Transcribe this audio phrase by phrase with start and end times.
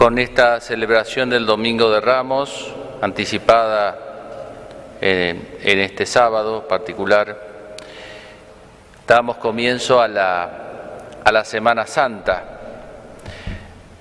[0.00, 3.98] con esta celebración del Domingo de Ramos, anticipada
[4.98, 7.76] en, en este sábado particular,
[9.06, 10.50] damos comienzo a la,
[11.22, 12.44] a la Semana Santa,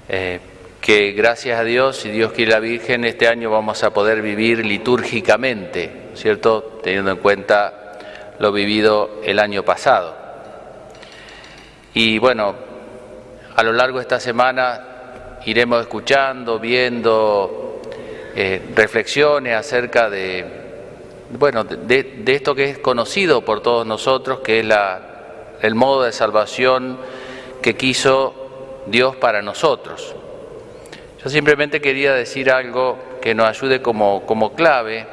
[0.07, 0.39] eh,
[0.79, 4.65] que gracias a Dios, y Dios quiere la Virgen, este año vamos a poder vivir
[4.65, 6.79] litúrgicamente, ¿cierto?
[6.81, 7.97] Teniendo en cuenta
[8.39, 10.15] lo vivido el año pasado.
[11.93, 12.55] Y bueno,
[13.53, 14.88] a lo largo de esta semana
[15.45, 17.81] iremos escuchando, viendo
[18.35, 20.45] eh, reflexiones acerca de,
[21.31, 25.01] bueno, de, esto que es conocido por todos nosotros, que es la,
[25.61, 26.97] el modo de salvación
[27.61, 30.15] que quiso Dios para nosotros.
[31.23, 35.05] Yo simplemente quería decir algo que nos ayude como, como clave,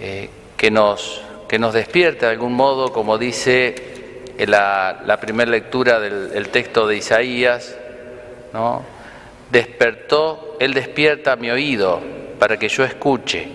[0.00, 6.00] eh, que, nos, que nos despierte de algún modo, como dice la, la primera lectura
[6.00, 7.76] del el texto de Isaías,
[8.52, 8.99] ¿no?
[9.50, 12.00] Despertó, Él despierta mi oído
[12.38, 13.48] para que yo escuche,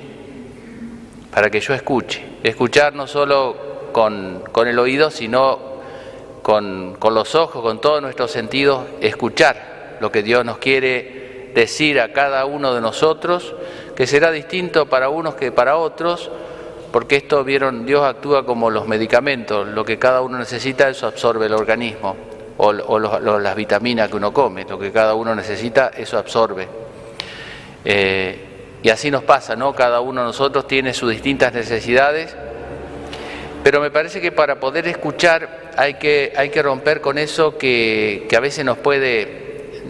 [1.32, 2.24] para que yo escuche.
[2.44, 5.76] Escuchar no solo con, con el oído, sino
[6.42, 12.00] con, con, los ojos, con todos nuestros sentidos, escuchar lo que Dios nos quiere decir
[12.00, 13.56] a cada uno de nosotros,
[13.96, 16.30] que será distinto para unos que para otros,
[16.92, 21.48] porque esto vieron, Dios actúa como los medicamentos, lo que cada uno necesita, eso absorbe
[21.48, 23.00] el organismo o,
[23.40, 26.68] las vitaminas que uno come, lo que cada uno necesita, eso absorbe.
[27.84, 28.46] Eh,
[28.82, 29.74] y así nos pasa, ¿no?
[29.74, 32.36] Cada uno de nosotros tiene sus distintas necesidades,
[33.64, 38.26] pero me parece que para poder escuchar hay que, hay que romper con eso que,
[38.30, 39.82] que a veces nos puede,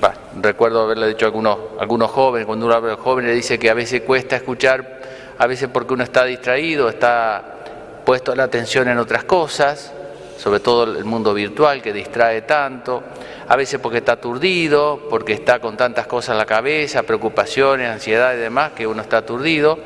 [0.00, 3.58] bah, recuerdo haberle dicho a algunos, algunos jóvenes, cuando uno habla de jóvenes le dice
[3.58, 5.00] que a veces cuesta escuchar,
[5.38, 7.56] a veces porque uno está distraído, está
[8.04, 9.92] puesto la atención en otras cosas,
[10.36, 13.02] sobre todo el mundo virtual que distrae tanto,
[13.48, 18.34] a veces porque está aturdido, porque está con tantas cosas en la cabeza, preocupaciones, ansiedad
[18.34, 19.78] y demás, que uno está aturdido,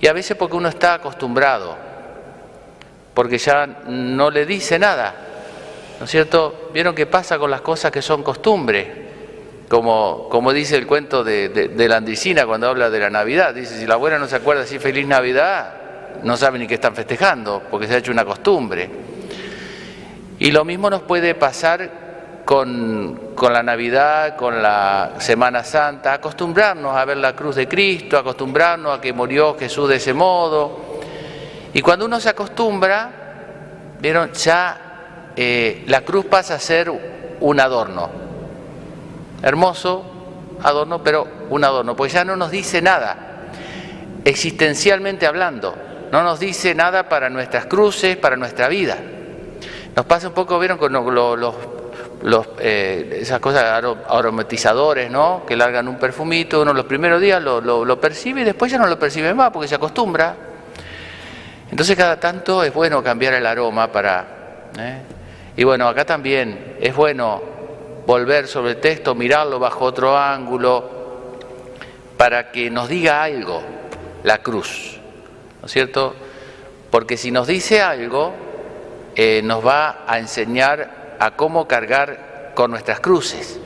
[0.00, 1.76] y a veces porque uno está acostumbrado,
[3.14, 5.14] porque ya no le dice nada,
[5.98, 6.70] ¿no es cierto?
[6.72, 9.06] ¿Vieron qué pasa con las cosas que son costumbre?
[9.68, 13.52] Como, como dice el cuento de, de, de la Andricina cuando habla de la Navidad,
[13.52, 15.74] dice, si la abuela no se acuerda así feliz Navidad,
[16.22, 19.15] no sabe ni qué están festejando, porque se ha hecho una costumbre.
[20.38, 26.96] Y lo mismo nos puede pasar con, con, la Navidad, con la Semana Santa, acostumbrarnos
[26.96, 31.00] a ver la cruz de Cristo, acostumbrarnos a que murió Jesús de ese modo.
[31.72, 33.10] Y cuando uno se acostumbra,
[34.00, 36.90] vieron, ya eh, la cruz pasa a ser
[37.40, 38.10] un adorno.
[39.42, 40.12] Hermoso
[40.62, 43.16] adorno, pero un adorno, pues ya no nos dice nada,
[44.24, 45.74] existencialmente hablando,
[46.10, 48.96] no nos dice nada para nuestras cruces, para nuestra vida.
[49.96, 55.44] Nos pasa un poco, vieron, con los, eh, esas cosas aromatizadores, ¿no?
[55.46, 58.76] Que largan un perfumito, uno los primeros días lo, lo, lo, percibe y después ya
[58.76, 60.36] no lo percibe más porque se acostumbra.
[61.70, 64.68] Entonces cada tanto es bueno cambiar el aroma para...
[64.78, 64.98] ¿eh?
[65.56, 67.40] Y bueno, acá también es bueno
[68.06, 70.90] volver sobre el texto, mirarlo bajo otro ángulo,
[72.18, 73.62] para que nos diga algo
[74.24, 74.98] la cruz,
[75.62, 76.14] ¿no es cierto?
[76.90, 78.45] Porque si nos dice algo,
[79.18, 83.58] eh, nos va a enseñar a cómo cargar con nuestras cruces.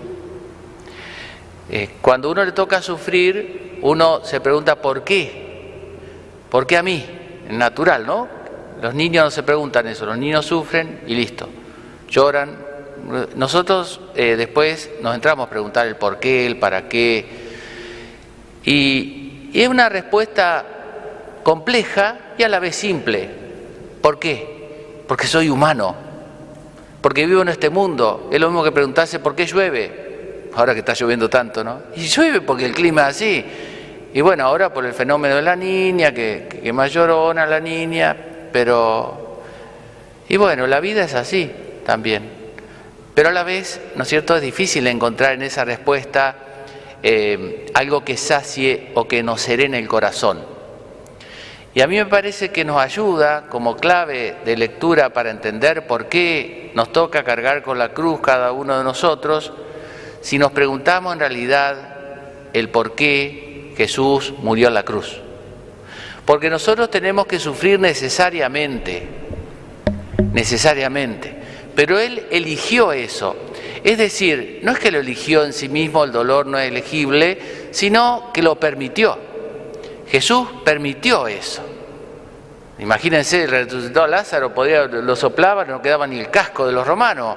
[1.69, 5.91] Eh, cuando uno le toca sufrir, uno se pregunta ¿por qué?
[6.49, 7.05] ¿Por qué a mí?
[7.51, 8.29] Natural, ¿no?
[8.81, 11.49] Los niños no se preguntan eso, los niños sufren y listo,
[12.09, 12.71] lloran.
[13.35, 17.27] Nosotros eh, después nos entramos a preguntar el por qué, el para qué.
[18.65, 20.65] Y, y es una respuesta
[21.43, 23.29] compleja y a la vez simple.
[24.01, 24.60] ¿Por qué?
[25.11, 25.93] Porque soy humano,
[27.01, 28.29] porque vivo en este mundo.
[28.31, 31.83] Es lo mismo que preguntarse por qué llueve, ahora que está lloviendo tanto, ¿no?
[31.97, 33.45] Y llueve porque el clima es así.
[34.15, 38.17] Y bueno, ahora por el fenómeno de la niña, que, que más llorona la niña,
[38.53, 39.41] pero...
[40.29, 41.51] Y bueno, la vida es así
[41.85, 42.31] también.
[43.13, 46.37] Pero a la vez, ¿no es cierto?, es difícil encontrar en esa respuesta
[47.03, 50.50] eh, algo que sacie o que nos serene el corazón.
[51.73, 56.09] Y a mí me parece que nos ayuda como clave de lectura para entender por
[56.09, 59.53] qué nos toca cargar con la cruz cada uno de nosotros,
[60.21, 61.77] si nos preguntamos en realidad
[62.53, 65.21] el por qué Jesús murió en la cruz.
[66.25, 69.07] Porque nosotros tenemos que sufrir necesariamente,
[70.33, 71.35] necesariamente,
[71.77, 73.37] pero Él eligió eso.
[73.85, 77.39] Es decir, no es que lo eligió en sí mismo, el dolor no es elegible,
[77.71, 79.30] sino que lo permitió.
[80.11, 81.63] Jesús permitió eso.
[82.81, 87.37] Imagínense, resucitó a Lázaro, podía, lo soplaba, no quedaba ni el casco de los romanos.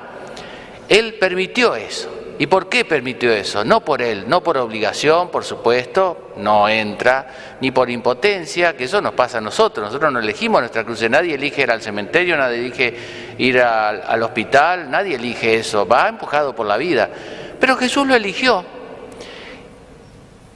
[0.87, 2.09] Él permitió eso.
[2.39, 3.63] ¿Y por qué permitió eso?
[3.63, 7.27] No por él, no por obligación, por supuesto, no entra,
[7.61, 9.85] ni por impotencia, que eso nos pasa a nosotros.
[9.85, 12.97] Nosotros no elegimos nuestra cruz, nadie elige ir al cementerio, nadie elige
[13.37, 17.09] ir al hospital, nadie elige eso, va empujado por la vida.
[17.59, 18.65] Pero Jesús lo eligió.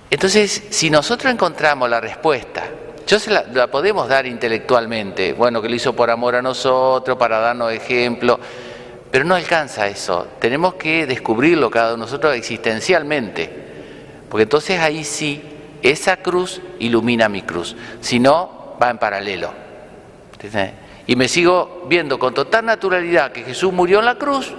[0.09, 2.63] Entonces, si nosotros encontramos la respuesta,
[3.05, 7.17] yo se la, la podemos dar intelectualmente, bueno, que lo hizo por amor a nosotros,
[7.17, 8.39] para darnos ejemplo,
[9.11, 10.27] pero no alcanza eso.
[10.39, 13.49] Tenemos que descubrirlo cada uno de nosotros existencialmente.
[14.29, 15.41] Porque entonces ahí sí,
[15.81, 17.75] esa cruz ilumina mi cruz.
[18.01, 19.51] Si no, va en paralelo.
[21.07, 24.53] Y me sigo viendo con total naturalidad que Jesús murió en la cruz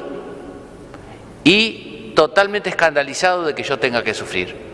[1.44, 4.67] y totalmente escandalizado de que yo tenga que sufrir.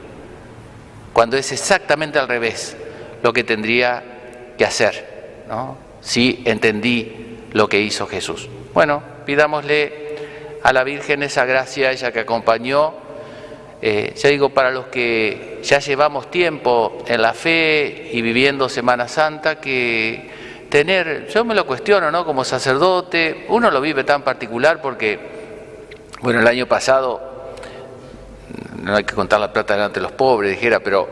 [1.15, 2.77] Cuando es exactamente al revés
[3.23, 4.03] lo que tendría
[4.59, 5.45] que hacer.
[5.49, 5.79] ¿no?
[6.01, 8.49] Si entendí lo que hizo Jesús.
[8.75, 10.17] Bueno, pidámosle
[10.63, 12.95] a la Virgen esa gracia, ella que acompañó.
[13.81, 19.07] Eh, ya digo, para los que ya llevamos tiempo en la fe y viviendo Semana
[19.07, 20.31] Santa, que
[20.69, 22.25] tener, yo me lo cuestiono, ¿no?
[22.25, 25.19] Como sacerdote, uno lo vive tan particular porque,
[26.21, 27.34] bueno, el año pasado,
[28.85, 31.09] no hay que contar la plata delante de los pobres, dijera, pero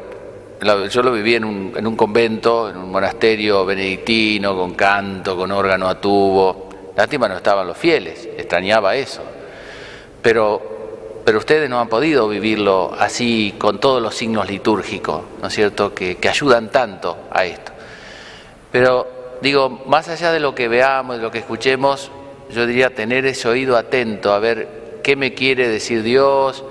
[0.90, 5.50] yo lo viví en un, en un convento, en un monasterio benedictino, con canto, con
[5.50, 9.22] órgano a tubo, Lástima no estaban los fieles, extrañaba eso.
[10.20, 15.54] Pero, pero ustedes no han podido vivirlo así con todos los signos litúrgicos, ¿no es
[15.54, 17.72] cierto?, que, que ayudan tanto a esto.
[18.70, 22.10] Pero digo, más allá de lo que veamos, de lo que escuchemos,
[22.50, 26.62] yo diría tener ese oído atento a ver qué me quiere decir Dios.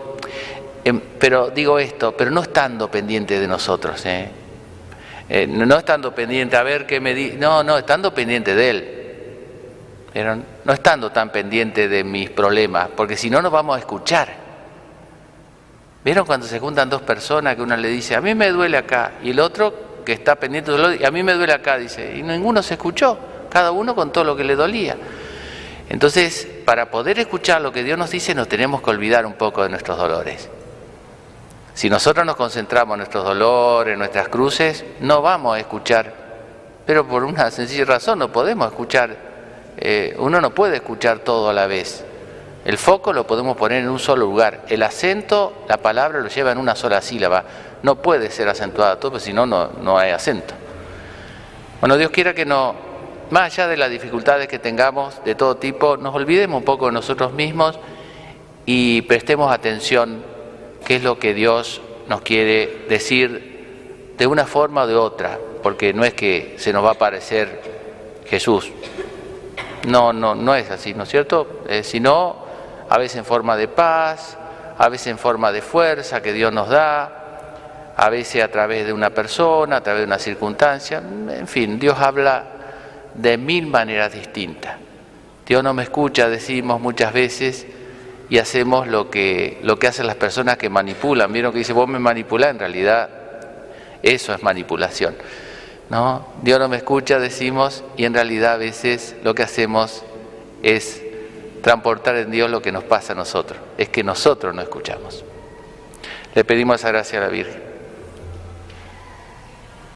[0.84, 4.30] Em, pero digo esto, pero no estando pendiente de nosotros, ¿eh?
[5.30, 9.02] Eh, no estando pendiente a ver qué me dice, no, no, estando pendiente de Él
[10.14, 14.42] pero no estando tan pendiente de mis problemas, porque si no nos vamos a escuchar.
[16.04, 19.14] ¿Vieron cuando se juntan dos personas que una le dice, a mí me duele acá,
[19.24, 22.64] y el otro que está pendiente de a mí me duele acá, dice, y ninguno
[22.64, 23.18] se escuchó,
[23.50, 24.98] cada uno con todo lo que le dolía.
[25.90, 29.64] Entonces, para poder escuchar lo que Dios nos dice, nos tenemos que olvidar un poco
[29.64, 30.50] de nuestros dolores.
[31.74, 36.14] Si nosotros nos concentramos en nuestros dolores, en nuestras cruces, no vamos a escuchar,
[36.86, 39.32] pero por una sencilla razón no podemos escuchar
[39.78, 42.06] eh, uno no puede escuchar todo a la vez.
[42.64, 44.62] El foco lo podemos poner en un solo lugar.
[44.68, 47.44] El acento, la palabra lo lleva en una sola sílaba.
[47.82, 50.54] No puede ser acentuada todo, porque si no, no hay acento.
[51.80, 52.76] Bueno, Dios quiera que no,
[53.32, 56.92] más allá de las dificultades que tengamos de todo tipo, nos olvidemos un poco de
[56.92, 57.80] nosotros mismos
[58.68, 60.24] y prestemos atención
[60.92, 65.94] qué es lo que Dios nos quiere decir de una forma o de otra, porque
[65.94, 67.62] no es que se nos va a aparecer
[68.26, 68.70] Jesús,
[69.88, 71.62] no, no, no es así, ¿no es cierto?
[71.70, 72.36] Eh, sino
[72.90, 74.38] a veces en forma de paz,
[74.78, 78.92] a veces en forma de fuerza que Dios nos da, a veces a través de
[78.92, 82.44] una persona, a través de una circunstancia, en fin, Dios habla
[83.14, 84.76] de mil maneras distintas.
[85.48, 87.66] Dios no me escucha, decimos muchas veces,
[88.32, 91.34] y hacemos lo que, lo que hacen las personas que manipulan.
[91.34, 93.10] Vieron que dice, vos me manipulás, en realidad
[94.02, 95.16] eso es manipulación.
[95.90, 96.26] ¿no?
[96.42, 100.04] Dios no me escucha, decimos, y en realidad a veces lo que hacemos
[100.64, 101.04] es
[101.62, 105.26] transportar en Dios lo que nos pasa a nosotros, es que nosotros no escuchamos.
[106.34, 107.71] Le pedimos esa gracia a la Virgen.